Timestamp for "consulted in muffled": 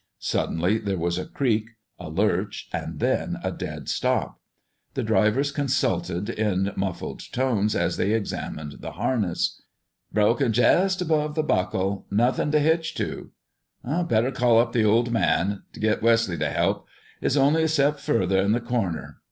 5.51-7.31